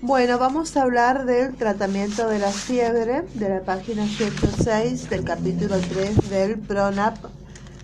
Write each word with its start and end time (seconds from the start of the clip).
Bueno, 0.00 0.38
vamos 0.38 0.76
a 0.76 0.82
hablar 0.82 1.26
del 1.26 1.56
tratamiento 1.56 2.28
de 2.28 2.38
la 2.38 2.52
fiebre 2.52 3.24
de 3.34 3.48
la 3.48 3.62
página 3.62 4.06
106 4.06 5.10
del 5.10 5.24
capítulo 5.24 5.74
3 5.76 6.30
del 6.30 6.60
PRONAP, 6.60 7.16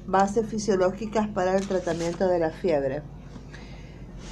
bases 0.07 0.47
fisiológicas 0.47 1.27
para 1.27 1.57
el 1.57 1.67
tratamiento 1.67 2.29
de 2.29 2.39
la 2.39 2.51
fiebre. 2.51 3.03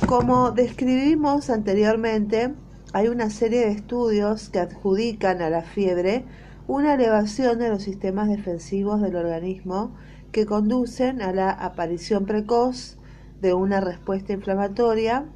Como 0.06 0.52
describimos 0.52 1.50
anteriormente, 1.50 2.54
hay 2.92 3.08
una 3.08 3.30
serie 3.30 3.62
de 3.62 3.72
estudios 3.72 4.48
que 4.48 4.60
adjudican 4.60 5.42
a 5.42 5.50
la 5.50 5.62
fiebre 5.62 6.24
una 6.68 6.94
elevación 6.94 7.58
de 7.58 7.68
los 7.68 7.82
sistemas 7.82 8.28
defensivos 8.28 9.00
del 9.00 9.16
organismo 9.16 9.92
que 10.30 10.46
conducen 10.46 11.20
a 11.20 11.32
la 11.32 11.50
aparición 11.50 12.26
precoz 12.26 12.96
de 13.40 13.54
una 13.54 13.80
respuesta 13.80 14.32
inflamatoria 14.32 15.26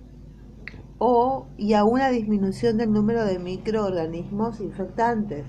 o 0.98 1.46
y 1.56 1.74
a 1.74 1.84
una 1.84 2.08
disminución 2.10 2.78
del 2.78 2.92
número 2.92 3.24
de 3.24 3.38
microorganismos 3.38 4.60
infectantes. 4.60 5.44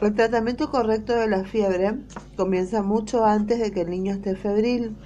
El 0.00 0.14
tratamiento 0.14 0.70
correcto 0.70 1.12
de 1.16 1.26
la 1.26 1.44
fiebre 1.44 1.98
comienza 2.36 2.82
mucho 2.82 3.24
antes 3.24 3.58
de 3.58 3.72
que 3.72 3.80
el 3.80 3.90
niño 3.90 4.12
esté 4.12 4.36
febril. 4.36 4.96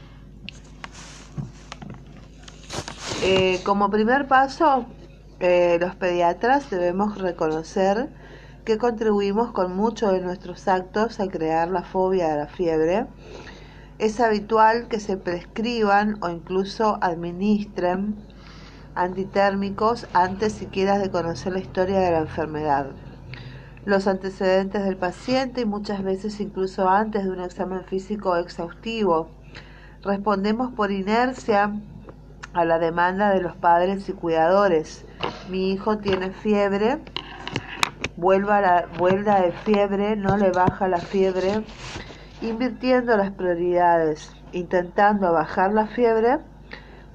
Eh, 3.25 3.61
como 3.65 3.89
primer 3.89 4.29
paso, 4.29 4.85
eh, 5.41 5.79
los 5.81 5.97
pediatras 5.97 6.69
debemos 6.69 7.17
reconocer 7.19 8.11
que 8.67 8.77
contribuimos 8.77 9.53
con 9.53 9.75
muchos 9.75 10.13
de 10.13 10.21
nuestros 10.21 10.69
actos 10.69 11.21
a 11.21 11.29
crear 11.29 11.69
la 11.69 11.83
fobia 11.83 12.29
de 12.29 12.37
la 12.37 12.47
fiebre 12.49 13.07
es 14.03 14.19
habitual 14.19 14.89
que 14.89 14.99
se 14.99 15.17
prescriban 15.17 16.19
o 16.23 16.29
incluso 16.29 16.99
administren 17.03 18.17
antitérmicos 18.97 20.09
antes 20.13 20.55
siquiera 20.55 20.99
de 20.99 21.09
conocer 21.09 21.53
la 21.53 21.61
historia 21.61 22.01
de 22.01 22.11
la 22.11 22.19
enfermedad, 22.19 22.87
los 23.85 24.09
antecedentes 24.09 24.83
del 24.83 24.97
paciente 24.97 25.61
y 25.61 25.67
muchas 25.67 26.03
veces 26.03 26.41
incluso 26.41 26.89
antes 26.89 27.23
de 27.23 27.31
un 27.31 27.41
examen 27.41 27.85
físico 27.85 28.35
exhaustivo. 28.37 29.29
Respondemos 30.03 30.73
por 30.73 30.91
inercia 30.91 31.71
a 32.55 32.65
la 32.65 32.81
demanda 32.81 33.31
de 33.31 33.41
los 33.41 33.55
padres 33.55 34.09
y 34.09 34.15
cuidadores. 34.15 35.05
Mi 35.49 35.71
hijo 35.71 35.99
tiene 35.99 36.31
fiebre, 36.31 36.99
vuelva, 38.17 38.61
la, 38.61 38.89
vuelva 38.99 39.43
de 39.43 39.53
fiebre, 39.53 40.17
no 40.17 40.37
le 40.37 40.51
baja 40.51 40.89
la 40.89 40.99
fiebre, 40.99 41.63
invirtiendo 42.43 43.17
las 43.17 43.31
prioridades, 43.31 44.35
intentando 44.53 45.33
bajar 45.33 45.73
la 45.73 45.87
fiebre, 45.87 46.39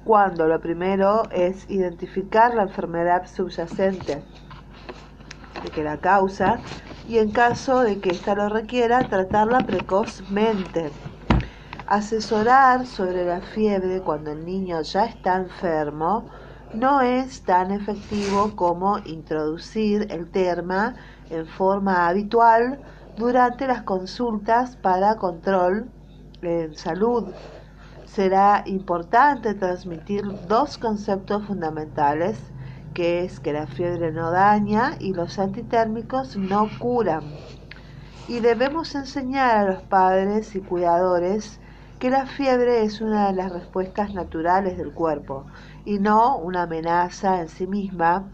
cuando 0.04 0.46
lo 0.46 0.60
primero 0.60 1.24
es 1.30 1.68
identificar 1.68 2.54
la 2.54 2.62
enfermedad 2.62 3.26
subyacente 3.26 4.22
de 5.62 5.70
que 5.70 5.84
la 5.84 5.98
causa 5.98 6.60
y 7.06 7.18
en 7.18 7.30
caso 7.30 7.80
de 7.80 8.00
que 8.00 8.10
ésta 8.10 8.34
lo 8.34 8.48
requiera, 8.48 9.00
tratarla 9.08 9.60
precozmente. 9.60 10.90
Asesorar 11.86 12.86
sobre 12.86 13.24
la 13.24 13.40
fiebre 13.40 14.00
cuando 14.00 14.32
el 14.32 14.44
niño 14.44 14.80
ya 14.82 15.04
está 15.04 15.36
enfermo 15.36 16.28
no 16.74 17.00
es 17.00 17.42
tan 17.42 17.70
efectivo 17.70 18.54
como 18.54 18.98
introducir 19.06 20.06
el 20.10 20.30
terma 20.30 20.94
en 21.30 21.46
forma 21.46 22.08
habitual 22.08 22.78
durante 23.18 23.66
las 23.66 23.82
consultas 23.82 24.76
para 24.76 25.16
control 25.16 25.90
en 26.40 26.74
salud. 26.76 27.32
Será 28.06 28.62
importante 28.66 29.54
transmitir 29.54 30.24
dos 30.46 30.78
conceptos 30.78 31.44
fundamentales, 31.46 32.38
que 32.94 33.24
es 33.24 33.40
que 33.40 33.52
la 33.52 33.66
fiebre 33.66 34.12
no 34.12 34.30
daña 34.30 34.92
y 35.00 35.12
los 35.14 35.38
antitérmicos 35.38 36.36
no 36.36 36.68
curan. 36.78 37.24
Y 38.28 38.40
debemos 38.40 38.94
enseñar 38.94 39.58
a 39.58 39.72
los 39.72 39.82
padres 39.82 40.54
y 40.54 40.60
cuidadores 40.60 41.58
que 41.98 42.10
la 42.10 42.26
fiebre 42.26 42.84
es 42.84 43.00
una 43.00 43.28
de 43.28 43.32
las 43.32 43.52
respuestas 43.52 44.14
naturales 44.14 44.78
del 44.78 44.92
cuerpo 44.92 45.46
y 45.84 45.98
no 45.98 46.36
una 46.38 46.62
amenaza 46.62 47.40
en 47.40 47.48
sí 47.48 47.66
misma 47.66 48.28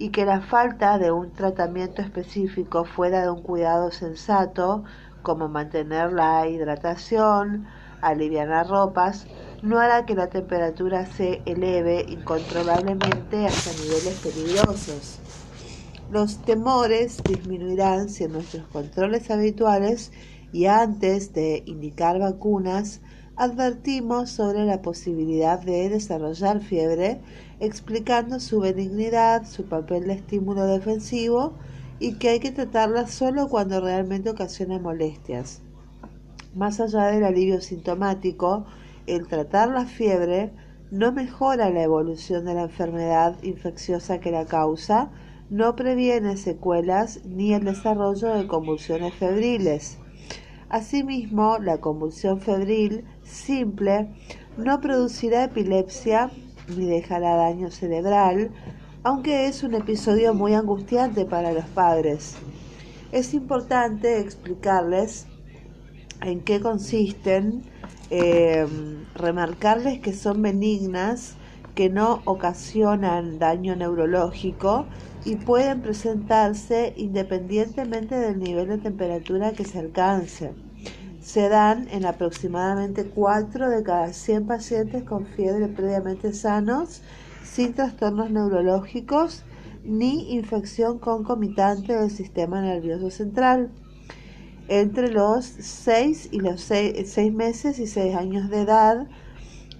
y 0.00 0.12
que 0.12 0.24
la 0.24 0.40
falta 0.40 0.98
de 0.98 1.12
un 1.12 1.34
tratamiento 1.34 2.00
específico 2.02 2.86
fuera 2.86 3.22
de 3.22 3.30
un 3.30 3.42
cuidado 3.42 3.90
sensato, 3.92 4.84
como 5.22 5.48
mantener 5.50 6.12
la 6.12 6.48
hidratación, 6.48 7.66
aliviar 8.00 8.66
ropas, 8.68 9.28
no 9.60 9.78
hará 9.78 10.06
que 10.06 10.14
la 10.14 10.30
temperatura 10.30 11.04
se 11.06 11.42
eleve 11.46 12.06
incontrolablemente 12.08 13.46
hasta 13.46 13.74
niveles 13.74 14.18
peligrosos. 14.20 15.22
Los 16.08 16.44
temores 16.44 17.24
disminuirán 17.24 18.08
si 18.10 18.24
en 18.24 18.32
nuestros 18.32 18.68
controles 18.68 19.30
habituales 19.30 20.12
y 20.50 20.66
antes 20.66 21.32
de 21.32 21.62
indicar 21.66 22.18
vacunas 22.18 23.02
advertimos 23.36 24.30
sobre 24.30 24.64
la 24.64 24.82
posibilidad 24.82 25.60
de 25.60 25.88
desarrollar 25.90 26.60
fiebre 26.62 27.22
explicando 27.60 28.40
su 28.40 28.60
benignidad, 28.60 29.46
su 29.46 29.66
papel 29.66 30.06
de 30.06 30.14
estímulo 30.14 30.66
defensivo 30.66 31.52
y 31.98 32.14
que 32.14 32.30
hay 32.30 32.40
que 32.40 32.50
tratarla 32.50 33.06
solo 33.06 33.48
cuando 33.48 33.80
realmente 33.80 34.30
ocasiona 34.30 34.78
molestias. 34.78 35.60
Más 36.54 36.80
allá 36.80 37.06
del 37.06 37.24
alivio 37.24 37.60
sintomático, 37.60 38.64
el 39.06 39.28
tratar 39.28 39.68
la 39.68 39.84
fiebre 39.84 40.52
no 40.90 41.12
mejora 41.12 41.70
la 41.70 41.82
evolución 41.82 42.44
de 42.46 42.54
la 42.54 42.62
enfermedad 42.62 43.36
infecciosa 43.42 44.18
que 44.18 44.32
la 44.32 44.46
causa, 44.46 45.10
no 45.50 45.76
previene 45.76 46.36
secuelas 46.36 47.20
ni 47.24 47.54
el 47.54 47.64
desarrollo 47.64 48.34
de 48.34 48.46
convulsiones 48.46 49.14
febriles. 49.14 49.98
Asimismo, 50.68 51.58
la 51.58 51.78
convulsión 51.78 52.40
febril 52.40 53.04
simple 53.22 54.08
no 54.56 54.80
producirá 54.80 55.44
epilepsia 55.44 56.30
ni 56.76 56.86
dejará 56.86 57.36
daño 57.36 57.70
cerebral, 57.70 58.50
aunque 59.02 59.46
es 59.46 59.62
un 59.62 59.74
episodio 59.74 60.34
muy 60.34 60.54
angustiante 60.54 61.24
para 61.24 61.52
los 61.52 61.64
padres. 61.66 62.36
Es 63.12 63.34
importante 63.34 64.20
explicarles 64.20 65.26
en 66.22 66.40
qué 66.40 66.60
consisten, 66.60 67.62
em, 68.10 69.04
remarcarles 69.14 70.00
que 70.00 70.12
son 70.12 70.42
benignas, 70.42 71.36
que 71.74 71.88
no 71.88 72.22
ocasionan 72.24 73.38
daño 73.38 73.74
neurológico 73.76 74.86
y 75.24 75.36
pueden 75.36 75.80
presentarse 75.80 76.92
independientemente 76.96 78.16
del 78.16 78.38
nivel 78.38 78.68
de 78.68 78.78
temperatura 78.78 79.52
que 79.52 79.64
se 79.64 79.78
alcance 79.78 80.52
se 81.30 81.48
dan 81.48 81.86
en 81.92 82.06
aproximadamente 82.06 83.04
4 83.04 83.70
de 83.70 83.84
cada 83.84 84.12
100 84.12 84.48
pacientes 84.48 85.04
con 85.04 85.26
fiebre 85.26 85.68
previamente 85.68 86.32
sanos, 86.32 87.02
sin 87.44 87.72
trastornos 87.72 88.32
neurológicos 88.32 89.44
ni 89.84 90.34
infección 90.34 90.98
concomitante 90.98 91.94
del 91.94 92.10
sistema 92.10 92.60
nervioso 92.60 93.10
central. 93.10 93.70
Entre 94.66 95.12
los 95.12 95.44
6 95.46 96.30
y 96.32 96.40
los 96.40 96.62
6, 96.62 97.32
meses 97.32 97.78
y 97.78 97.86
6 97.86 98.16
años 98.16 98.50
de 98.50 98.62
edad 98.62 99.06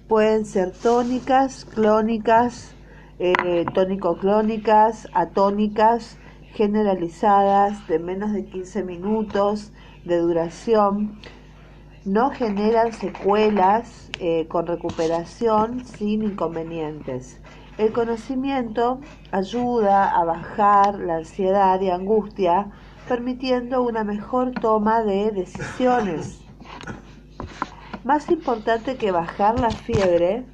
pueden 0.07 0.45
ser 0.45 0.71
tónicas, 0.71 1.65
clónicas, 1.65 2.75
eh, 3.19 3.65
tónico-clónicas, 3.73 5.09
atónicas, 5.13 6.17
generalizadas 6.53 7.87
de 7.89 7.99
menos 7.99 8.31
de 8.31 8.45
15 8.45 8.83
minutos, 8.83 9.73
de 10.05 10.17
duración 10.17 11.19
no 12.05 12.31
generan 12.31 12.93
secuelas 12.93 14.09
eh, 14.19 14.47
con 14.47 14.67
recuperación 14.67 15.85
sin 15.85 16.23
inconvenientes. 16.23 17.39
El 17.77 17.93
conocimiento 17.93 18.99
ayuda 19.31 20.09
a 20.09 20.23
bajar 20.25 20.99
la 20.99 21.17
ansiedad 21.17 21.79
y 21.81 21.89
angustia, 21.89 22.71
permitiendo 23.07 23.83
una 23.83 24.03
mejor 24.03 24.51
toma 24.51 25.03
de 25.03 25.31
decisiones. 25.31 26.41
Más 28.03 28.29
importante 28.29 28.97
que 28.97 29.11
bajar 29.11 29.59
la 29.59 29.69
fiebre 29.69 30.45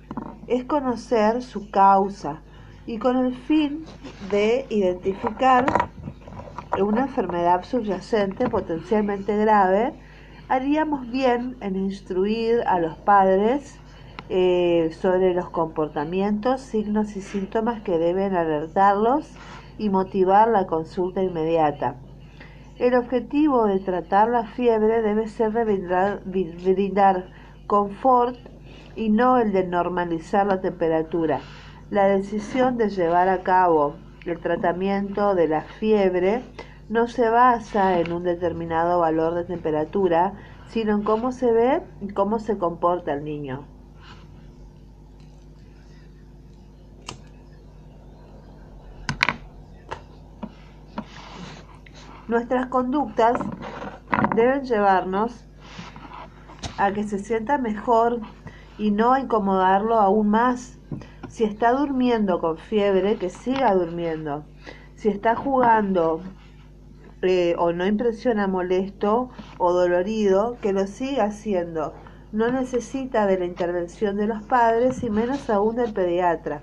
es 0.48 0.66
conocer 0.66 1.42
su 1.42 1.70
causa 1.72 2.42
y 2.86 3.00
con 3.00 3.18
el 3.18 3.36
fin 3.36 3.86
de 4.30 4.66
identificar 4.70 5.66
una 6.80 7.02
enfermedad 7.02 7.64
subyacente 7.64 8.50
potencialmente 8.50 9.36
grave, 9.36 9.94
haríamos 10.50 11.10
bien 11.10 11.58
en 11.62 11.76
instruir 11.76 12.62
a 12.68 12.80
los 12.80 12.96
padres 12.98 13.80
eh, 14.30 14.92
sobre 15.00 15.34
los 15.34 15.50
comportamientos, 15.50 16.62
signos 16.62 17.16
y 17.16 17.22
síntomas 17.22 17.82
que 17.82 17.98
deben 17.98 18.36
alertarlos 18.36 19.30
y 19.78 19.90
motivar 19.90 20.48
la 20.50 20.68
consulta 20.68 21.22
inmediata. 21.22 21.96
El 22.78 22.94
objetivo 22.94 23.66
de 23.66 23.80
tratar 23.80 24.30
la 24.30 24.44
fiebre 24.46 25.02
debe 25.02 25.28
ser 25.28 25.52
de 25.52 25.64
brindar, 25.64 26.22
brindar 26.26 27.30
confort 27.66 28.38
y 28.96 29.10
no 29.10 29.38
el 29.38 29.52
de 29.52 29.66
normalizar 29.66 30.46
la 30.46 30.62
temperatura. 30.62 31.40
La 31.90 32.08
decisión 32.08 32.78
de 32.78 32.90
llevar 32.90 33.30
a 33.30 33.44
cabo 33.44 33.96
el 34.26 34.40
tratamiento 34.40 35.36
de 35.36 35.48
la 35.48 35.62
fiebre 35.62 36.44
no 36.89 37.07
se 37.07 37.30
basa 37.30 38.00
en 38.00 38.12
un 38.13 38.24
determinado 38.24 39.00
valor 39.00 39.36
de 39.36 39.44
temperatura, 39.44 40.34
sino 40.68 40.94
en 40.95 41.04
cómo 41.04 41.31
se 41.31 41.51
ve 41.51 41.81
y 42.01 42.10
cómo 42.10 42.39
se 42.39 42.57
comporta 42.57 43.13
el 43.13 43.24
niño. 43.24 43.66
Nuestras 52.28 52.68
conductas 52.68 53.40
deben 54.36 54.63
llevarnos 54.63 55.45
a 56.78 56.92
que 56.92 57.04
se 57.04 57.19
sienta 57.19 57.57
mejor 57.57 58.19
y 58.78 58.92
no 58.92 59.13
a 59.13 59.22
incomodarlo 59.22 59.95
aún 59.95 60.30
más. 60.30 60.78
Si 61.30 61.44
está 61.44 61.72
durmiendo 61.72 62.40
con 62.40 62.57
fiebre, 62.57 63.18
que 63.18 63.30
siga 63.30 63.74
durmiendo. 63.74 64.44
Si 64.95 65.07
está 65.07 65.36
jugando 65.36 66.22
eh, 67.22 67.56
o 67.58 67.72
no 67.74 67.86
impresiona 67.86 68.48
molesto 68.48 69.30
o 69.58 69.74
dolorido, 69.74 70.58
que 70.62 70.74
lo 70.74 70.86
siga 70.88 71.25
haciendo. 71.25 71.94
No 72.31 72.52
necesita 72.52 73.25
de 73.25 73.40
la 73.40 73.46
intervención 73.46 74.18
de 74.18 74.28
los 74.28 74.44
padres 74.44 75.04
y 75.04 75.10
menos 75.10 75.50
aún 75.50 75.75
del 75.75 75.94
pediatra. 75.94 76.62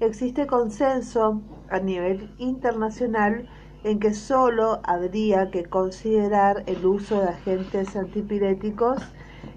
Existe 0.00 0.46
consenso 0.46 1.42
a 1.68 1.78
nivel 1.78 2.30
internacional 2.38 3.48
en 3.84 3.98
que 3.98 4.14
solo 4.14 4.80
habría 4.84 5.50
que 5.50 5.64
considerar 5.64 6.62
el 6.66 6.84
uso 6.86 7.20
de 7.20 7.28
agentes 7.28 7.96
antipiréticos 7.96 9.02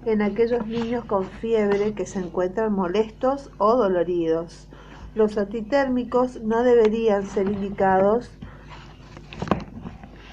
en 0.04 0.22
aquellos 0.22 0.66
niños 0.66 1.04
con 1.04 1.24
fiebre 1.24 1.94
que 1.94 2.06
se 2.06 2.20
encuentran 2.20 2.72
molestos 2.72 3.50
o 3.58 3.76
doloridos. 3.76 4.68
Los 5.14 5.38
antitérmicos 5.38 6.42
no 6.42 6.62
deberían 6.62 7.26
ser 7.26 7.48
indicados 7.48 8.30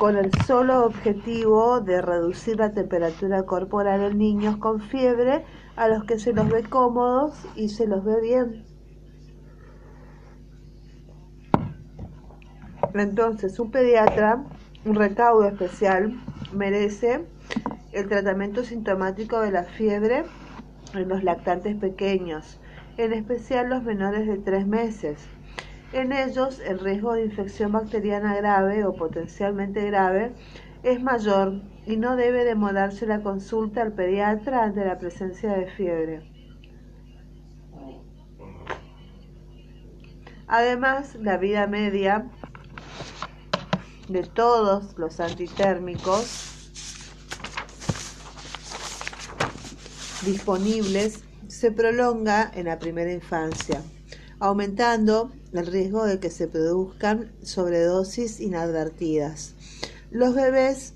con 0.03 0.17
el 0.17 0.33
solo 0.45 0.85
objetivo 0.85 1.79
de 1.79 2.01
reducir 2.01 2.57
la 2.57 2.73
temperatura 2.73 3.43
corporal 3.43 4.01
en 4.01 4.17
niños 4.17 4.57
con 4.57 4.81
fiebre 4.81 5.45
a 5.77 5.87
los 5.87 6.03
que 6.03 6.19
se 6.19 6.33
los 6.33 6.49
ve 6.49 6.63
cómodos 6.63 7.41
y 7.55 7.69
se 7.69 7.87
los 7.87 8.03
ve 8.03 8.19
bien. 8.19 8.65
Entonces, 12.93 13.57
un 13.61 13.71
pediatra, 13.71 14.43
un 14.83 14.95
recaudo 14.95 15.45
especial, 15.45 16.21
merece 16.51 17.25
el 17.93 18.09
tratamiento 18.09 18.65
sintomático 18.65 19.39
de 19.39 19.51
la 19.51 19.63
fiebre 19.63 20.25
en 20.93 21.07
los 21.07 21.23
lactantes 21.23 21.77
pequeños, 21.77 22.59
en 22.97 23.13
especial 23.13 23.69
los 23.69 23.83
menores 23.83 24.27
de 24.27 24.37
tres 24.37 24.67
meses. 24.67 25.25
En 25.93 26.11
ellos, 26.11 26.59
el 26.59 26.79
riesgo 26.79 27.13
de 27.13 27.25
infección 27.25 27.71
bacteriana 27.71 28.35
grave 28.35 28.83
o 28.83 28.95
potencialmente 28.95 29.85
grave 29.85 30.33
es 30.81 30.99
mayor 30.99 31.61
y 31.85 31.97
no 31.97 32.15
debe 32.15 32.45
demorarse 32.45 33.05
la 33.05 33.21
consulta 33.21 33.83
al 33.83 33.93
pediatra 33.93 34.63
ante 34.63 34.83
la 34.83 34.97
presencia 34.97 35.53
de 35.53 35.67
fiebre. 35.67 36.33
Además, 40.47 41.13
la 41.13 41.37
vida 41.37 41.67
media 41.67 42.25
de 44.09 44.23
todos 44.23 44.97
los 44.97 45.19
antitérmicos 45.19 46.71
disponibles 50.25 51.23
se 51.47 51.71
prolonga 51.71 52.49
en 52.55 52.65
la 52.65 52.79
primera 52.79 53.13
infancia, 53.13 53.83
aumentando 54.39 55.31
el 55.53 55.67
riesgo 55.67 56.05
de 56.05 56.19
que 56.19 56.29
se 56.29 56.47
produzcan 56.47 57.31
sobredosis 57.41 58.39
inadvertidas. 58.39 59.55
Los 60.11 60.35
bebés 60.35 60.93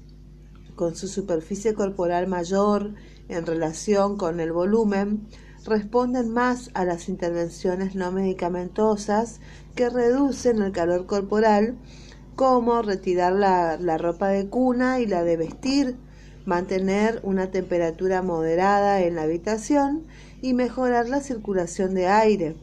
con 0.76 0.96
su 0.96 1.08
superficie 1.08 1.74
corporal 1.74 2.28
mayor 2.28 2.94
en 3.30 3.46
relación 3.46 4.18
con 4.18 4.40
el 4.40 4.52
volumen 4.52 5.28
responden 5.66 6.32
más 6.32 6.72
a 6.74 6.86
las 6.86 7.10
intervenciones 7.10 7.96
no 7.96 8.12
medicamentosas 8.12 9.40
que 9.76 9.90
reducen 9.90 10.62
el 10.62 10.72
calor 10.72 11.06
corporal 11.06 11.78
como 12.36 12.84
retirar 12.84 13.34
la, 13.34 13.98
ropa 13.98 14.30
de 14.30 14.48
cuna 14.48 15.00
y 15.00 15.08
la 15.08 15.24
de 15.24 15.38
vestir, 15.38 15.98
mantener 16.46 17.20
una 17.24 17.50
temperatura 17.50 18.22
moderada 18.22 19.02
en 19.02 19.16
la 19.16 19.24
habitación 19.24 20.06
y 20.42 20.54
mejorar 20.54 21.10
la 21.10 21.20
circulación 21.20 21.96
de 21.96 22.08
aire. 22.08 22.56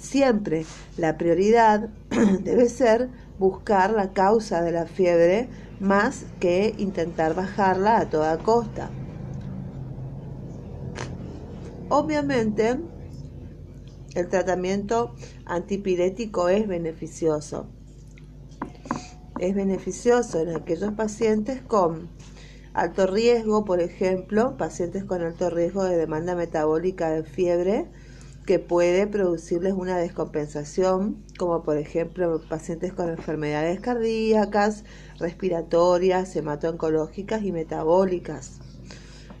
Siempre 0.00 0.64
la 0.96 1.18
prioridad 1.18 1.90
debe 2.40 2.68
ser 2.68 3.10
buscar 3.36 3.90
la 3.90 4.12
causa 4.12 4.62
de 4.62 4.72
la 4.72 4.86
fiebre 4.86 5.50
más 5.78 6.26
que 6.38 6.74
intentar 6.78 7.34
bajarla 7.34 7.98
a 7.98 8.10
toda 8.10 8.38
costa. 8.38 8.92
Obviamente, 11.88 12.78
el 14.14 14.28
tratamiento 14.28 15.14
antipirético 15.46 16.48
es 16.48 16.66
beneficioso, 16.66 17.70
es 19.38 19.54
beneficioso 19.54 20.40
en 20.40 20.54
aquellos 20.54 20.92
pacientes 20.92 21.62
con 21.62 22.10
alto 22.74 23.06
riesgo, 23.06 23.64
por 23.64 23.80
ejemplo, 23.80 24.56
pacientes 24.56 25.04
con 25.04 25.22
alto 25.22 25.50
riesgo 25.50 25.84
de 25.84 25.96
demanda 25.96 26.34
metabólica 26.34 27.10
de 27.10 27.24
fiebre, 27.24 27.86
que 28.48 28.58
puede 28.58 29.06
producirles 29.06 29.74
una 29.74 29.98
descompensación, 29.98 31.22
como 31.36 31.62
por 31.62 31.76
ejemplo 31.76 32.40
pacientes 32.48 32.94
con 32.94 33.10
enfermedades 33.10 33.78
cardíacas, 33.78 34.84
respiratorias, 35.18 36.34
hemato-oncológicas 36.34 37.42
y 37.42 37.52
metabólicas. 37.52 38.58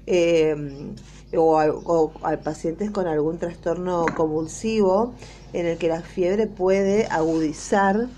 Em, 0.04 0.94
o, 1.34 1.58
a, 1.58 2.36
pacientes 2.36 2.90
con 2.90 3.06
algún 3.06 3.38
trastorno 3.38 4.04
convulsivo 4.14 5.14
en 5.54 5.64
el 5.64 5.78
que 5.78 5.88
la 5.88 6.02
fiebre 6.02 6.46
puede 6.46 7.06
agudizar 7.06 8.08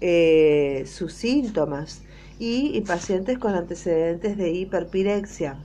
eh, 0.00 0.86
sus 0.86 1.12
síntomas 1.12 2.00
y, 2.38 2.80
pacientes 2.86 3.38
con 3.38 3.54
antecedentes 3.54 4.38
de 4.38 4.50
hiperpirexia. 4.50 5.58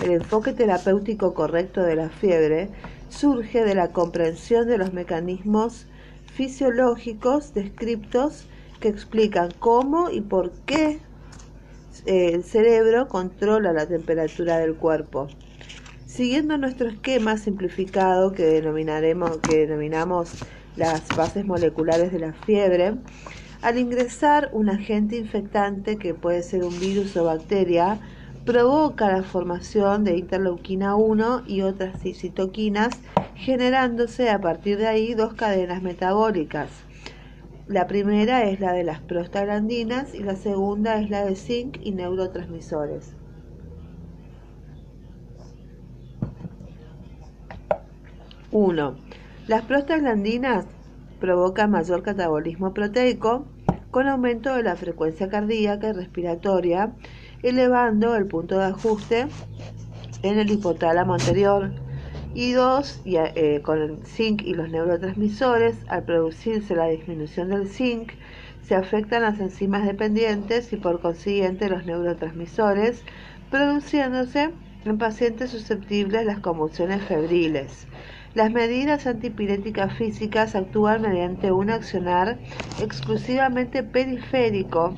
El 0.00 0.12
enfoque 0.12 0.52
terapéutico 0.52 1.34
correcto 1.34 1.82
de 1.82 1.96
la 1.96 2.08
fiebre 2.08 2.68
surge 3.08 3.64
de 3.64 3.74
la 3.74 3.88
comprensión 3.88 4.68
de 4.68 4.78
los 4.78 4.92
mecanismos 4.92 5.86
fisiológicos 6.34 7.52
descriptos 7.52 8.46
que 8.80 8.88
explican 8.88 9.50
cómo 9.58 10.10
y 10.10 10.20
por 10.20 10.52
qué 10.66 11.00
eh, 12.06 12.30
el 12.32 12.44
cerebro 12.44 13.08
controla 13.08 13.72
la 13.72 13.86
temperatura 13.86 14.58
del 14.58 14.76
cuerpo. 14.76 15.26
Siguiendo 16.06 16.56
nuestro 16.58 16.88
esquema 16.88 17.36
simplificado 17.36 18.32
que, 18.32 18.44
denominaremos, 18.44 19.38
que 19.38 19.66
denominamos 19.66 20.32
las 20.76 21.08
bases 21.08 21.44
moleculares 21.44 22.12
de 22.12 22.20
la 22.20 22.32
fiebre, 22.32 22.94
al 23.62 23.78
ingresar 23.78 24.48
un 24.52 24.70
agente 24.70 25.16
infectante, 25.16 25.96
que 25.96 26.14
puede 26.14 26.42
ser 26.44 26.62
un 26.62 26.78
virus 26.78 27.16
o 27.16 27.24
bacteria, 27.24 27.98
provoca 28.44 29.10
la 29.10 29.22
formación 29.22 30.04
de 30.04 30.16
interleuquina 30.16 30.96
1 30.96 31.44
y 31.46 31.62
otras 31.62 32.00
citoquinas, 32.00 33.00
generándose 33.34 34.30
a 34.30 34.40
partir 34.40 34.78
de 34.78 34.86
ahí 34.86 35.14
dos 35.14 35.34
cadenas 35.34 35.82
metabólicas. 35.82 36.70
La 37.66 37.86
primera 37.86 38.44
es 38.44 38.60
la 38.60 38.72
de 38.72 38.84
las 38.84 39.00
prostaglandinas 39.00 40.14
y 40.14 40.22
la 40.22 40.36
segunda 40.36 40.98
es 41.00 41.10
la 41.10 41.24
de 41.24 41.36
zinc 41.36 41.78
y 41.82 41.92
neurotransmisores. 41.92 43.14
1. 48.50 48.96
Las 49.46 49.62
prostaglandinas 49.62 50.64
provoca 51.20 51.66
mayor 51.66 52.02
catabolismo 52.02 52.72
proteico 52.72 53.44
con 53.90 54.08
aumento 54.08 54.54
de 54.54 54.62
la 54.62 54.76
frecuencia 54.76 55.28
cardíaca 55.28 55.88
y 55.88 55.92
respiratoria, 55.92 56.92
elevando 57.42 58.16
el 58.16 58.26
punto 58.26 58.58
de 58.58 58.66
ajuste 58.66 59.26
en 60.22 60.38
el 60.38 60.50
hipotálamo 60.50 61.14
anterior. 61.14 61.70
Y 62.34 62.52
dos, 62.52 63.00
eh, 63.04 63.60
con 63.64 63.80
el 63.80 64.06
zinc 64.06 64.42
y 64.42 64.54
los 64.54 64.68
neurotransmisores, 64.68 65.76
al 65.88 66.04
producirse 66.04 66.76
la 66.76 66.86
disminución 66.86 67.48
del 67.48 67.68
zinc, 67.68 68.12
se 68.62 68.74
afectan 68.74 69.22
las 69.22 69.40
enzimas 69.40 69.86
dependientes 69.86 70.72
y 70.72 70.76
por 70.76 71.00
consiguiente 71.00 71.70
los 71.70 71.86
neurotransmisores, 71.86 73.02
produciéndose 73.50 74.50
en 74.84 74.98
pacientes 74.98 75.50
susceptibles 75.50 76.26
las 76.26 76.40
convulsiones 76.40 77.02
febriles. 77.02 77.86
Las 78.34 78.52
medidas 78.52 79.06
antipiréticas 79.06 79.94
físicas 79.94 80.54
actúan 80.54 81.02
mediante 81.02 81.50
un 81.50 81.70
accionar 81.70 82.38
exclusivamente 82.80 83.82
periférico 83.82 84.94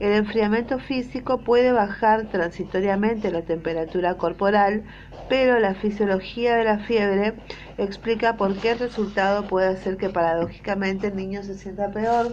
El 0.00 0.12
enfriamiento 0.12 0.78
físico 0.78 1.42
puede 1.42 1.72
bajar 1.72 2.28
transitoriamente 2.28 3.30
la 3.30 3.42
temperatura 3.42 4.14
corporal, 4.14 4.82
pero 5.28 5.60
la 5.60 5.74
fisiología 5.74 6.56
de 6.56 6.64
la 6.64 6.78
fiebre 6.78 7.34
explica 7.76 8.38
por 8.38 8.56
qué 8.56 8.70
el 8.70 8.78
resultado 8.78 9.46
puede 9.46 9.68
hacer 9.68 9.98
que 9.98 10.08
paradójicamente 10.08 11.08
el 11.08 11.16
niño 11.16 11.42
se 11.42 11.54
sienta 11.54 11.90
peor. 11.90 12.32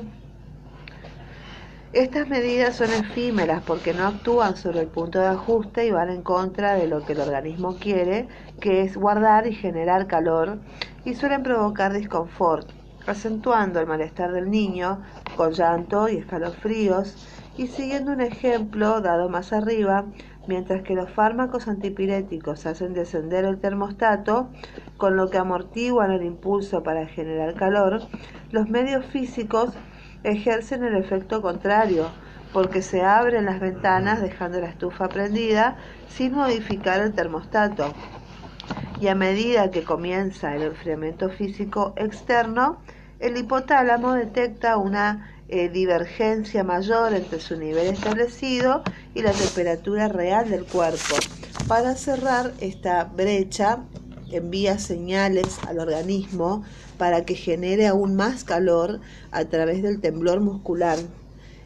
Estas 1.92 2.30
medidas 2.30 2.78
son 2.78 2.90
efímeras 2.90 3.62
porque 3.64 3.94
no 3.94 4.08
actúan 4.08 4.56
sobre 4.56 4.80
el 4.80 4.88
punto 4.88 5.20
de 5.20 5.28
ajuste 5.28 5.86
y 5.86 5.92
van 5.92 6.10
en 6.10 6.22
contra 6.22 6.76
de 6.76 6.88
lo 6.88 7.06
que 7.06 7.14
el 7.14 7.20
organismo 7.20 7.76
quiere, 7.76 8.30
que 8.62 8.84
es 8.84 8.96
guardar 8.96 9.46
y 9.46 9.54
generar 9.54 10.08
calor, 10.08 10.60
y 11.04 11.16
suelen 11.16 11.44
provocar 11.44 11.92
disconfort, 11.92 12.70
acentuando 13.08 13.82
el 13.82 13.88
malestar 13.88 14.32
del 14.32 14.50
niño 14.50 15.02
con 15.36 15.52
llanto 15.52 16.08
y 16.08 16.16
escalofríos, 16.18 17.44
y 17.58 17.68
siguiendo 17.68 18.12
un 18.12 18.22
ejemplo 18.22 19.02
dado 19.02 19.30
más 19.30 19.52
arriba, 19.52 20.06
mientras 20.48 20.84
que 20.84 20.94
los 20.94 21.10
fármacos 21.10 21.68
antipiréticos 21.68 22.66
hacen 22.68 22.94
descender 22.94 23.46
el 23.46 23.58
termostato, 23.58 24.50
con 24.98 25.18
lo 25.18 25.30
que 25.30 25.40
amortiguan 25.40 26.12
el 26.12 26.24
impulso 26.24 26.84
para 26.84 27.08
generar 27.08 27.56
calor, 27.56 28.02
los 28.52 28.70
medios 28.70 29.06
físicos 29.08 29.74
ejercen 30.24 30.84
el 30.84 30.96
efecto 30.96 31.42
contrario, 31.42 32.10
porque 32.54 32.82
se 32.82 33.02
abren 33.04 33.46
las 33.46 33.60
ventanas 33.60 34.22
dejando 34.22 34.62
la 34.62 34.68
estufa 34.68 35.10
prendida 35.10 35.78
sin 36.08 36.34
modificar 36.34 37.02
el 37.02 37.14
termostato. 37.14 37.94
Y 39.02 39.08
a 39.08 39.16
medida 39.16 39.72
que 39.72 39.84
comienza 39.84 40.56
el 40.56 40.64
enfriamiento 40.64 41.30
físico 41.30 41.94
externo, 41.98 42.78
el 43.20 43.38
hipotálamo 43.38 44.14
detecta 44.14 44.78
una 44.78 45.37
eh, 45.50 45.70
divergencia 45.70 46.64
mayor 46.64 47.14
entre 47.14 47.40
su 47.40 47.58
nivel 47.58 47.88
establecido 47.88 48.84
y 49.16 49.22
la 49.22 49.32
temperatura 49.32 50.08
real 50.08 50.50
del 50.50 50.66
cuerpo. 50.66 51.16
Para 51.68 51.96
cerrar 51.96 52.54
esta 52.60 53.06
brecha, 53.06 53.86
envía 54.32 54.78
señales 54.78 55.60
al 55.68 55.80
organismo 55.80 56.64
para 56.98 57.26
que 57.26 57.36
genere 57.36 57.88
aún 57.88 58.16
más 58.16 58.44
calor 58.44 59.00
a 59.32 59.46
través 59.46 59.82
del 59.82 60.02
temblor 60.02 60.42
muscular 60.42 60.98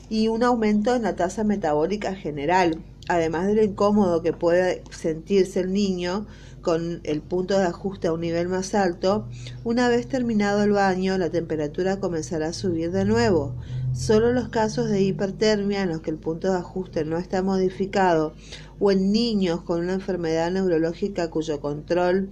y 0.10 0.28
un 0.28 0.44
aumento 0.44 0.94
en 0.96 1.04
la 1.04 1.16
tasa 1.16 1.44
metabólica 1.44 2.14
general, 2.16 2.84
además 3.12 3.48
de 3.48 3.56
lo 3.56 3.64
incómodo 3.64 4.22
que 4.22 4.32
puede 4.32 4.84
sentirse 4.90 5.60
el 5.60 5.74
niño 5.74 6.28
con 6.62 7.02
el 7.04 7.22
punto 7.22 7.58
de 7.58 7.66
ajuste 7.66 8.08
a 8.08 8.14
un 8.14 8.22
nivel 8.22 8.48
más 8.48 8.74
alto, 8.74 9.28
una 9.66 9.90
vez 9.90 10.08
terminado 10.08 10.64
el 10.64 10.72
baño 10.72 11.18
la 11.18 11.30
temperatura 11.30 12.00
comenzará 12.00 12.48
a 12.48 12.54
subir 12.54 12.92
de 12.92 13.04
nuevo. 13.04 13.54
Solo 13.94 14.32
los 14.32 14.48
casos 14.48 14.90
de 14.90 15.02
hipertermia 15.02 15.82
en 15.82 15.90
los 15.90 16.00
que 16.00 16.12
el 16.12 16.18
punto 16.18 16.52
de 16.52 16.60
ajuste 16.60 17.04
no 17.04 17.18
está 17.18 17.42
modificado 17.42 18.34
o 18.80 18.92
en 18.92 19.12
niños 19.12 19.62
con 19.62 19.82
una 19.82 19.94
enfermedad 19.94 20.50
neurológica 20.50 21.30
cuyo 21.30 21.60
control 21.60 22.30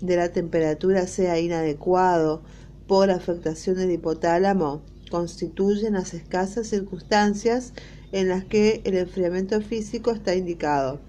de 0.00 0.16
la 0.16 0.30
temperatura 0.30 1.06
sea 1.06 1.38
inadecuado 1.38 2.40
por 2.86 3.10
afectación 3.10 3.76
del 3.76 3.90
hipotálamo 3.90 4.80
constituyen 5.10 5.92
las 5.92 6.14
escasas 6.14 6.68
circunstancias 6.68 7.74
en 8.12 8.28
las 8.28 8.44
que 8.44 8.82
el 8.84 8.96
enfriamiento 8.96 9.60
físico 9.60 10.12
está 10.12 10.34
indicado. 10.34 11.00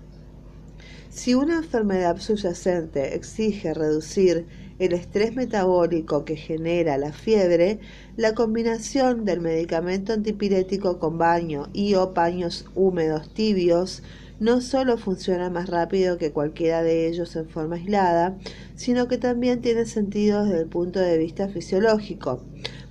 Si 1.10 1.36
una 1.36 1.58
enfermedad 1.58 2.18
subyacente 2.18 3.16
exige 3.16 3.74
reducir 3.76 4.48
el 4.80 4.94
estrés 4.94 5.36
metabólico 5.36 6.26
que 6.26 6.36
genera 6.36 6.98
la 6.98 7.14
fiebre, 7.14 7.80
la 8.18 8.34
combinación 8.34 9.24
del 9.24 9.40
medicamento 9.40 10.14
antipirético 10.14 10.98
con 10.98 11.20
baño 11.20 11.70
y 11.72 11.94
o 11.94 12.14
paños 12.14 12.66
húmedos 12.74 13.32
tibios 13.32 14.02
no 14.40 14.60
solo 14.62 14.98
funciona 14.98 15.52
más 15.52 15.70
rápido 15.70 16.18
que 16.18 16.32
cualquiera 16.32 16.82
de 16.82 17.08
ellos 17.08 17.36
en 17.36 17.48
forma 17.48 17.76
aislada, 17.76 18.36
sino 18.76 19.08
que 19.08 19.20
también 19.20 19.62
tiene 19.62 19.86
sentido 19.86 20.44
desde 20.44 20.62
el 20.62 20.68
punto 20.68 21.00
de 21.00 21.20
vista 21.20 21.48
fisiológico 21.48 22.44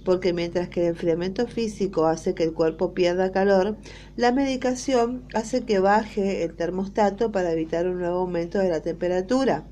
porque 0.05 0.33
mientras 0.33 0.69
que 0.69 0.83
el 0.83 0.89
enfriamiento 0.89 1.47
físico 1.47 2.07
hace 2.07 2.35
que 2.35 2.45
el 2.45 2.53
cuerpo 2.53 2.95
pierda 2.95 3.33
calor, 3.33 3.77
la 4.17 4.33
medicación 4.33 5.25
hace 5.35 5.65
que 5.65 5.79
baje 5.79 6.43
el 6.45 6.55
termostato 6.55 7.33
para 7.33 7.53
evitar 7.53 7.87
un 7.87 7.99
nuevo 7.99 8.21
aumento 8.21 8.59
de 8.59 8.69
la 8.69 8.81
temperatura. 8.81 9.65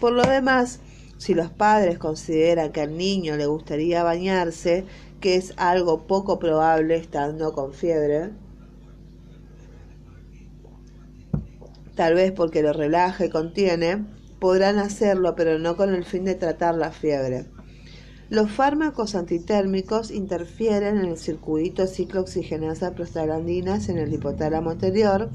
Por 0.00 0.12
lo 0.12 0.22
demás, 0.22 0.80
si 1.18 1.34
los 1.34 1.50
padres 1.50 1.98
consideran 1.98 2.72
que 2.72 2.82
al 2.82 2.96
niño 2.96 3.36
le 3.36 3.46
gustaría 3.46 4.02
bañarse, 4.02 4.84
que 5.20 5.36
es 5.36 5.54
algo 5.56 6.06
poco 6.06 6.38
probable 6.38 6.96
estando 6.96 7.52
con 7.52 7.72
fiebre, 7.72 8.30
tal 11.94 12.14
vez 12.14 12.32
porque 12.32 12.62
lo 12.62 12.72
relaja 12.72 13.24
y 13.24 13.30
contiene, 13.30 14.04
podrán 14.40 14.78
hacerlo, 14.78 15.34
pero 15.34 15.58
no 15.58 15.76
con 15.76 15.94
el 15.94 16.04
fin 16.04 16.24
de 16.24 16.34
tratar 16.34 16.74
la 16.74 16.90
fiebre. 16.90 17.46
Los 18.34 18.50
fármacos 18.50 19.14
antitérmicos 19.14 20.10
interfieren 20.10 20.98
en 20.98 21.04
el 21.04 21.18
circuito 21.18 21.86
ciclooxigenasa 21.86 22.92
prostaglandinas 22.92 23.88
en 23.88 23.98
el 23.98 24.12
hipotálamo 24.12 24.70
anterior, 24.70 25.30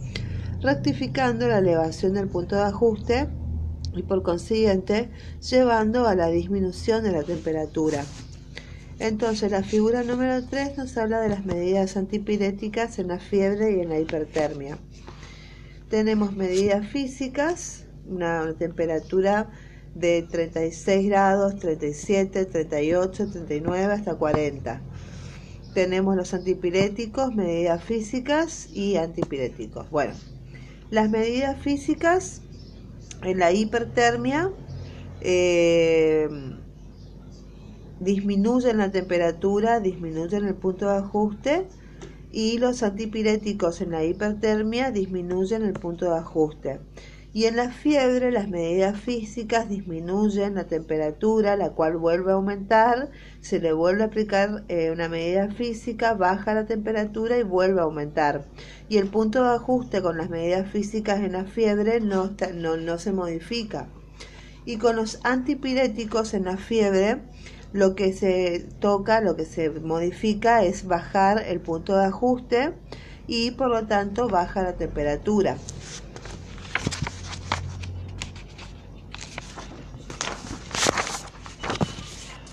rectificando 0.60 1.48
la 1.48 1.60
elevación 1.60 2.16
del 2.16 2.28
punto 2.28 2.58
de 2.58 2.64
ajuste 2.64 3.30
y 3.96 4.04
por 4.04 4.22
consiguiente 4.22 5.10
llevando 5.40 6.08
a 6.08 6.16
la 6.16 6.28
disminución 6.28 7.02
de 7.04 7.14
la 7.14 7.24
temperatura. 7.24 8.04
Entonces 9.00 9.50
la 9.50 9.64
figura 9.64 10.04
número 10.04 10.44
3 10.46 10.78
nos 10.78 10.98
habla 10.98 11.22
de 11.22 11.30
las 11.30 11.46
medidas 11.46 11.96
antipiréticas 11.96 13.00
en 13.00 13.08
la 13.08 13.20
fiebre 13.20 13.78
y 13.78 13.80
en 13.80 13.88
la 13.88 14.00
hipertermia. 14.02 14.78
Tenemos 15.90 16.36
medidas 16.36 16.86
físicas, 16.86 17.86
una 18.06 18.54
temperatura 18.58 19.50
de 19.96 20.24
36 20.24 21.08
grados, 21.08 21.60
37, 21.60 22.46
38, 22.46 23.32
39 23.32 23.94
hasta 23.94 24.16
40. 24.16 24.82
Tenemos 25.74 26.16
los 26.16 26.34
antipiréticos, 26.34 27.36
medidas 27.36 27.84
físicas 27.84 28.70
y 28.74 28.96
antipiréticos. 28.96 29.90
Bueno, 29.90 30.14
las 30.90 31.10
medidas 31.10 31.62
físicas 31.62 32.42
en 33.24 33.40
la 33.40 33.52
hipertermia 33.52 34.52
eh, 35.22 36.28
disminuyen 38.00 38.78
la 38.78 38.92
temperatura, 38.92 39.80
disminuyen 39.80 40.46
el 40.46 40.56
punto 40.56 40.90
de 40.90 40.98
ajuste 40.98 41.68
y 42.32 42.58
los 42.58 42.84
antipiréticos 42.84 43.82
en 43.82 43.92
la 43.92 44.04
hipertermia 44.04 44.92
disminuyen 44.92 45.64
el 45.64 45.74
punto 45.74 46.06
de 46.06 46.18
ajuste. 46.18 46.80
Y 47.32 47.46
en 47.46 47.58
la 47.58 47.70
fiebre 47.70 48.32
las 48.32 48.50
medidas 48.50 49.00
físicas 49.00 49.70
disminuyen 49.70 50.56
la 50.56 50.64
temperatura, 50.64 51.56
la 51.56 51.70
cual 51.70 51.96
vuelve 51.98 52.32
a 52.32 52.36
aumentar, 52.36 53.12
se 53.40 53.60
le 53.60 53.72
vuelve 53.72 54.02
a 54.02 54.08
aplicar 54.08 54.64
eh, 54.68 54.90
una 54.90 55.10
medida 55.10 55.50
física, 55.50 56.16
baja 56.16 56.56
la 56.56 56.66
temperatura 56.66 57.38
y 57.38 57.44
vuelve 57.44 57.82
a 57.82 57.84
aumentar. 57.84 58.46
Y 58.90 58.98
el 58.98 59.10
punto 59.10 59.44
de 59.44 59.52
ajuste 59.52 60.02
con 60.02 60.18
las 60.18 60.32
medidas 60.32 60.72
físicas 60.72 61.20
en 61.20 61.34
la 61.34 61.46
fiebre 61.46 62.00
no, 62.00 62.32
no, 62.56 62.78
no 62.78 62.98
se 62.98 63.12
modifica. 63.12 63.90
Y 64.66 64.78
con 64.78 64.96
los 64.96 65.20
antipiréticos 65.24 66.34
en 66.34 66.46
la 66.46 66.58
fiebre, 66.58 67.20
lo 67.74 67.94
que 67.94 68.12
se 68.12 68.66
toca, 68.80 69.22
lo 69.22 69.36
que 69.36 69.46
se 69.46 69.70
modifica 69.70 70.64
es 70.64 70.88
bajar 70.88 71.44
el 71.48 71.60
punto 71.60 71.96
de 71.96 72.06
ajuste 72.06 72.74
y 73.28 73.52
por 73.52 73.70
lo 73.70 73.86
tanto 73.86 74.28
baja 74.28 74.64
la 74.64 74.74
temperatura. 74.74 75.58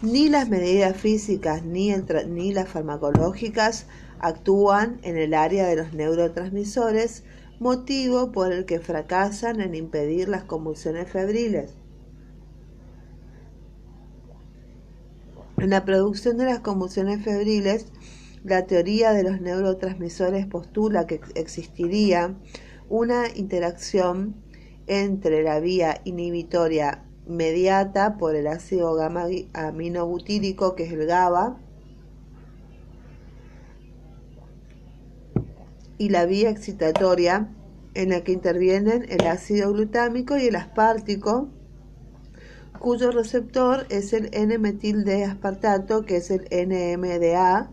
Ni 0.07 0.29
las 0.29 0.49
medidas 0.49 0.97
físicas 0.97 1.65
ni, 1.65 1.91
las 2.53 2.69
farmacológicas 2.69 3.87
actúan 4.21 5.01
en 5.03 5.17
el 5.17 5.35
área 5.35 5.67
de 5.67 5.75
los 5.75 5.95
neurotransmisores, 5.95 7.25
motivo 7.59 8.31
por 8.31 8.53
el 8.53 8.67
que 8.67 8.79
fracasan 8.79 9.61
en 9.61 9.75
impedir 9.75 10.29
las 10.29 10.45
convulsiones 10.45 11.11
febriles. 11.11 11.75
En 15.59 15.71
la 15.71 15.85
producción 15.85 16.37
de 16.37 16.45
las 16.45 16.61
convulsiones 16.61 17.25
febriles, 17.25 17.87
la 18.45 18.65
teoría 18.65 19.11
de 19.13 19.25
los 19.25 19.41
neurotransmisores 19.41 20.47
postula 20.47 21.09
que 21.09 21.21
existiría 21.35 22.37
una 22.89 23.25
interacción 23.35 24.37
entre 24.87 25.43
la 25.43 25.59
vía 25.59 26.01
inhibitoria 26.05 27.03
mediata 27.26 28.16
por 28.16 28.37
el 28.37 28.47
ácido 28.47 28.95
gamma 28.95 29.26
aminobutírico, 29.52 30.75
que 30.75 30.85
es 30.85 30.92
el 30.92 31.06
GABA, 31.06 31.59
y 35.99 36.09
la 36.11 36.26
vía 36.26 36.50
excitatoria, 36.50 37.49
en 37.95 38.11
la 38.11 38.23
que 38.23 38.33
intervienen 38.33 39.06
el 39.09 39.26
ácido 39.26 39.73
glutámico 39.73 40.37
y 40.37 40.47
el 40.47 40.56
aspartico, 40.56 41.49
cuyo 42.78 43.11
receptor 43.11 43.87
es 43.88 44.12
el 44.12 44.28
N-metil 44.33 45.04
D 45.04 45.25
aspartato, 45.25 46.04
que 46.04 46.16
es 46.16 46.30
el 46.30 46.42
NMDA, 46.50 47.73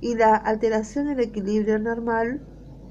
y 0.00 0.16
la 0.16 0.34
alteración 0.34 1.06
del 1.06 1.20
equilibrio 1.20 1.78
normal 1.78 2.40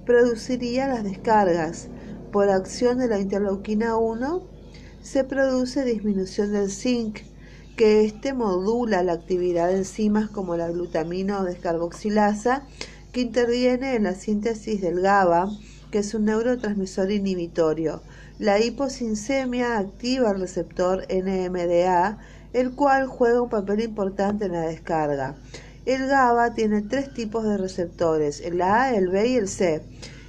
produciría 0.06 0.88
las 0.88 1.04
descargas. 1.04 1.90
Por 2.32 2.50
acción 2.50 2.98
de 2.98 3.10
la 3.10 3.20
interleuquina 3.20 3.98
1 3.98 4.61
se 5.02 5.24
produce 5.24 5.84
disminución 5.84 6.54
del 6.54 6.70
zinc, 6.70 7.20
que 7.76 8.06
éste 8.06 8.34
modula 8.34 9.02
la 9.04 9.14
actividad 9.14 9.70
de 9.70 9.78
enzimas 9.78 10.30
como 10.30 10.56
la 10.56 10.70
glutamina 10.70 11.40
o 11.40 11.44
descarboxilasa, 11.44 12.64
que 13.12 13.22
interviene 13.22 13.96
en 13.96 14.04
la 14.04 14.14
síntesis 14.14 14.82
del 14.82 15.02
GABA, 15.02 15.50
que 15.90 16.00
es 16.00 16.14
un 16.14 16.26
neurotransmisor 16.26 17.12
inhibitorio. 17.12 18.02
La 18.40 18.60
hiposinsemia 18.60 19.78
activa 19.78 20.32
el 20.32 20.40
receptor 20.40 21.06
NMDA, 21.10 22.20
el 22.54 22.72
cual 22.72 23.08
juega 23.08 23.42
un 23.42 23.50
papel 23.50 23.82
importante 23.82 24.46
en 24.46 24.54
la 24.54 24.62
descarga. 24.62 25.36
El 25.86 26.08
GABA 26.08 26.54
tiene 26.54 26.82
tres 26.84 27.14
tipos 27.14 27.44
de 27.44 27.58
receptores, 27.58 28.40
el 28.42 28.62
A, 28.62 28.96
el 28.96 29.10
B 29.10 29.30
y 29.30 29.36
el 29.36 29.48
C. 29.48 29.82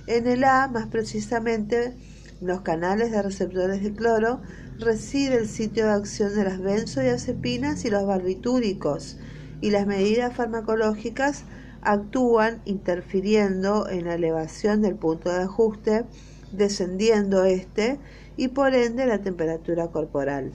En 0.06 0.26
el 0.26 0.44
A, 0.44 0.68
más 0.68 0.86
precisamente, 0.86 1.94
los 2.40 2.62
canales 2.62 3.12
de 3.12 3.22
receptores 3.22 3.82
de 3.82 3.92
cloro, 3.92 4.40
reside 4.82 5.36
el 5.36 5.48
sitio 5.48 5.86
de 5.86 5.92
acción 5.92 6.34
de 6.34 6.44
las 6.44 6.60
benzodiazepinas 6.60 7.84
y 7.84 7.90
los 7.90 8.06
barbitúricos, 8.06 9.16
y 9.60 9.70
las 9.70 9.86
medidas 9.86 10.34
farmacológicas 10.34 11.44
actúan 11.82 12.60
interfiriendo 12.64 13.88
en 13.88 14.04
la 14.04 14.14
elevación 14.14 14.82
del 14.82 14.94
punto 14.94 15.30
de 15.30 15.42
ajuste, 15.42 16.04
descendiendo 16.52 17.44
este 17.44 17.98
y 18.36 18.48
por 18.48 18.74
ende 18.74 19.06
la 19.06 19.18
temperatura 19.18 19.88
corporal. 19.88 20.52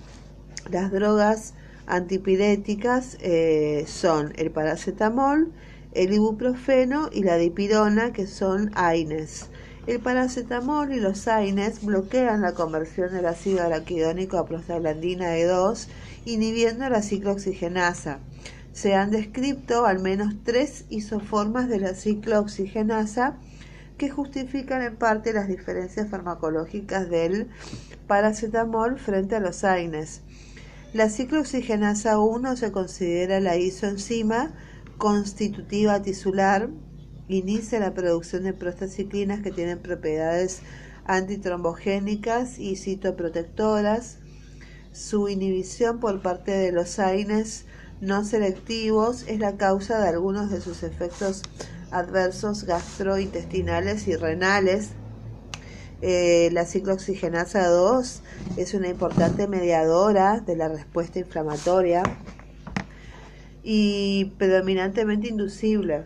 Las 0.69 0.91
drogas 0.91 1.53
antipiréticas 1.85 3.17
eh, 3.21 3.85
son 3.87 4.33
el 4.37 4.51
paracetamol, 4.51 5.51
el 5.93 6.13
ibuprofeno 6.13 7.09
y 7.11 7.23
la 7.23 7.37
dipirona, 7.37 8.13
que 8.13 8.27
son 8.27 8.71
AINES. 8.75 9.49
El 9.87 10.01
paracetamol 10.01 10.91
y 10.91 10.99
los 10.99 11.29
AINES 11.29 11.85
bloquean 11.85 12.41
la 12.41 12.53
conversión 12.53 13.13
del 13.13 13.25
ácido 13.25 13.63
araquidónico 13.63 14.37
a 14.37 14.45
prostaglandina 14.45 15.37
E2, 15.37 15.87
inhibiendo 16.25 16.89
la 16.89 17.01
ciclooxigenasa. 17.01 18.19
Se 18.73 18.95
han 18.95 19.11
descrito 19.11 19.85
al 19.85 19.99
menos 19.99 20.33
tres 20.43 20.83
isoformas 20.89 21.69
de 21.69 21.79
la 21.79 21.93
ciclooxigenasa 21.93 23.37
que 23.97 24.09
justifican 24.09 24.81
en 24.81 24.97
parte 24.97 25.31
las 25.31 25.47
diferencias 25.47 26.09
farmacológicas 26.09 27.09
del 27.09 27.47
paracetamol 28.07 28.99
frente 28.99 29.37
a 29.37 29.39
los 29.39 29.63
AINES. 29.63 30.21
La 30.91 31.09
ciclooxigenasa 31.09 32.19
1 32.19 32.57
se 32.57 32.73
considera 32.73 33.39
la 33.39 33.55
isoenzima 33.55 34.53
constitutiva 34.97 36.01
tisular, 36.01 36.69
inicia 37.29 37.79
la 37.79 37.93
producción 37.93 38.43
de 38.43 38.53
prostaciclinas 38.53 39.41
que 39.41 39.51
tienen 39.51 39.79
propiedades 39.79 40.61
antitrombogénicas 41.05 42.59
y 42.59 42.75
citoprotectoras. 42.75 44.17
Su 44.91 45.29
inhibición 45.29 45.99
por 45.99 46.21
parte 46.21 46.51
de 46.51 46.71
los 46.71 46.99
AINES 46.99 47.65
no 48.01 48.23
selectivos 48.23 49.25
es 49.27 49.39
la 49.39 49.57
causa 49.57 49.99
de 49.99 50.07
algunos 50.07 50.51
de 50.51 50.61
sus 50.61 50.83
efectos 50.83 51.43
adversos 51.91 52.65
gastrointestinales 52.65 54.07
y 54.07 54.15
renales. 54.15 54.89
Eh, 56.01 56.49
la 56.51 56.65
ciclooxigenasa 56.65 57.67
2 57.67 58.21
es 58.57 58.73
una 58.75 58.87
importante 58.87 59.47
mediadora 59.47 60.41
de 60.41 60.55
la 60.55 60.67
respuesta 60.67 61.17
inflamatoria 61.19 62.03
y 63.63 64.33
predominantemente 64.37 65.27
inducible. 65.27 66.05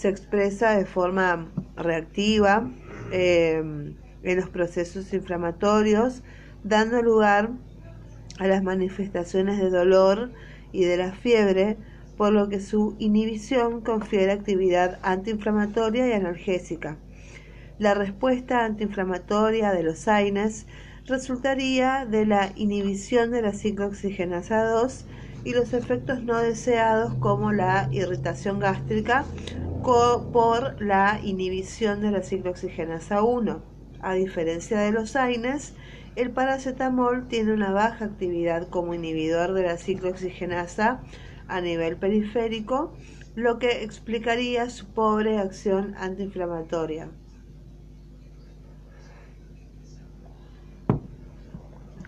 Se 0.00 0.08
expresa 0.08 0.78
de 0.78 0.86
forma 0.86 1.52
reactiva 1.76 2.70
eh, 3.12 3.62
en 4.22 4.36
los 4.36 4.48
procesos 4.48 5.12
inflamatorios, 5.12 6.22
dando 6.64 7.02
lugar 7.02 7.50
a 8.38 8.46
las 8.46 8.62
manifestaciones 8.62 9.60
de 9.60 9.68
dolor 9.68 10.30
y 10.72 10.84
de 10.84 10.96
la 10.96 11.12
fiebre, 11.12 11.76
por 12.16 12.32
lo 12.32 12.48
que 12.48 12.60
su 12.60 12.96
inhibición 12.98 13.82
confiere 13.82 14.32
actividad 14.32 14.98
antiinflamatoria 15.02 16.08
y 16.08 16.12
analgésica. 16.12 16.96
La 17.78 17.92
respuesta 17.92 18.64
antiinflamatoria 18.64 19.70
de 19.72 19.82
los 19.82 20.08
AINES 20.08 20.66
resultaría 21.04 22.06
de 22.06 22.24
la 22.24 22.52
inhibición 22.56 23.32
de 23.32 23.42
la 23.42 23.52
ciclooxigenasa 23.52 24.64
2 24.64 25.04
y 25.44 25.52
los 25.52 25.74
efectos 25.74 26.22
no 26.22 26.38
deseados 26.38 27.12
como 27.16 27.52
la 27.52 27.90
irritación 27.92 28.60
gástrica 28.60 29.26
por 29.82 30.80
la 30.80 31.20
inhibición 31.22 32.02
de 32.02 32.10
la 32.10 32.22
ciclooxigenasa 32.22 33.22
1. 33.22 33.62
A 34.02 34.14
diferencia 34.14 34.78
de 34.78 34.92
los 34.92 35.16
AINES, 35.16 35.74
el 36.16 36.30
paracetamol 36.30 37.28
tiene 37.28 37.54
una 37.54 37.72
baja 37.72 38.04
actividad 38.04 38.68
como 38.68 38.92
inhibidor 38.92 39.54
de 39.54 39.62
la 39.62 39.78
ciclooxigenasa 39.78 41.00
a 41.48 41.60
nivel 41.62 41.96
periférico, 41.96 42.92
lo 43.34 43.58
que 43.58 43.82
explicaría 43.82 44.68
su 44.68 44.86
pobre 44.86 45.38
acción 45.38 45.94
antiinflamatoria. 45.96 47.08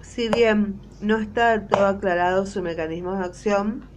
Si 0.03 0.29
bien 0.29 0.79
no 1.01 1.17
está 1.17 1.69
todo 1.69 1.87
aclarado 1.87 2.45
su 2.45 2.61
mecanismo 2.61 3.17
de 3.17 3.25
acción, 3.25 3.89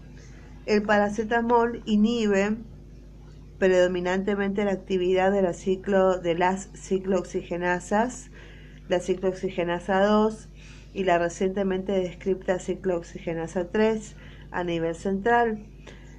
el 0.65 0.81
paracetamol 0.81 1.81
inhibe 1.85 2.57
predominantemente 3.59 4.65
la 4.65 4.71
actividad 4.71 5.31
de, 5.31 5.41
la 5.41 5.53
ciclo, 5.53 6.19
de 6.19 6.35
las 6.35 6.69
ciclooxigenasas 6.73 8.29
la 8.87 8.99
ciclooxigenasa 8.99 10.05
2 10.05 10.47
y 10.93 11.03
la 11.03 11.17
recientemente 11.17 11.91
descripta 11.91 12.59
ciclooxigenasa 12.59 13.69
3 13.69 14.15
a 14.51 14.63
nivel 14.63 14.95
central. 14.95 15.65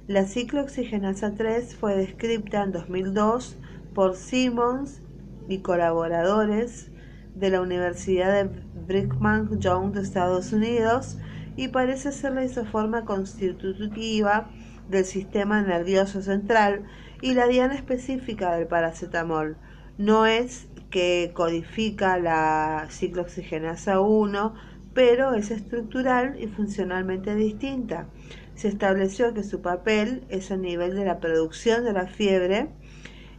La 0.07 0.25
ciclooxigenasa 0.25 1.33
3 1.33 1.75
fue 1.75 1.95
descripta 1.95 2.63
en 2.63 2.71
2002 2.71 3.57
por 3.93 4.15
Simmons 4.15 5.01
y 5.47 5.59
colaboradores 5.59 6.91
de 7.35 7.49
la 7.49 7.61
Universidad 7.61 8.33
de 8.33 8.49
Brigham 8.87 9.59
Young 9.59 9.93
de 9.93 10.01
Estados 10.01 10.51
Unidos 10.51 11.17
y 11.55 11.69
parece 11.69 12.11
ser 12.11 12.33
la 12.33 12.43
isoforma 12.43 13.05
constitutiva 13.05 14.49
del 14.89 15.05
sistema 15.05 15.61
nervioso 15.61 16.21
central 16.21 16.85
y 17.21 17.33
la 17.33 17.47
diana 17.47 17.75
específica 17.75 18.55
del 18.55 18.67
paracetamol. 18.67 19.57
No 19.97 20.25
es 20.25 20.67
que 20.89 21.31
codifica 21.33 22.17
la 22.17 22.87
ciclooxigenasa 22.89 23.99
1, 23.99 24.53
pero 24.93 25.33
es 25.33 25.51
estructural 25.51 26.41
y 26.41 26.47
funcionalmente 26.47 27.35
distinta. 27.35 28.07
Se 28.55 28.67
estableció 28.67 29.33
que 29.33 29.43
su 29.43 29.61
papel 29.61 30.23
es 30.29 30.51
a 30.51 30.57
nivel 30.57 30.95
de 30.95 31.05
la 31.05 31.19
producción 31.19 31.83
de 31.83 31.93
la 31.93 32.07
fiebre, 32.07 32.69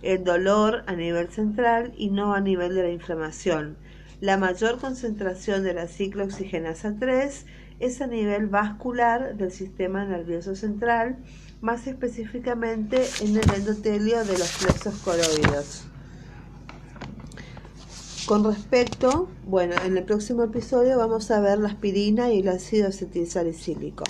el 0.02 0.22
dolor 0.22 0.84
a 0.86 0.94
nivel 0.94 1.28
central 1.28 1.92
y 1.96 2.10
no 2.10 2.34
a 2.34 2.40
nivel 2.40 2.74
de 2.74 2.84
la 2.84 2.90
inflamación. 2.90 3.76
La 4.20 4.36
mayor 4.36 4.78
concentración 4.78 5.64
de 5.64 5.74
la 5.74 5.86
ciclooxigenasa 5.86 6.96
3 6.98 7.46
es 7.80 8.00
a 8.00 8.06
nivel 8.06 8.46
vascular 8.46 9.36
del 9.36 9.50
sistema 9.50 10.04
nervioso 10.04 10.54
central, 10.56 11.18
más 11.60 11.86
específicamente 11.86 13.04
en 13.20 13.36
el 13.36 13.54
endotelio 13.54 14.24
de 14.24 14.38
los 14.38 14.52
plexos 14.58 14.94
coroides. 15.04 15.84
Con 18.26 18.44
respecto, 18.44 19.28
bueno, 19.46 19.74
en 19.84 19.96
el 19.96 20.04
próximo 20.04 20.42
episodio 20.42 20.98
vamos 20.98 21.30
a 21.30 21.40
ver 21.40 21.58
la 21.58 21.68
aspirina 21.68 22.30
y 22.30 22.40
el 22.40 22.48
ácido 22.48 22.88
acetilsalicílico. 22.88 24.04